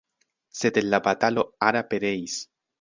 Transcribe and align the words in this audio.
Sed 0.59 0.79
en 0.81 0.87
la 0.95 1.01
batalo 1.09 1.45
Ara 1.69 1.87
pereis. 1.95 2.43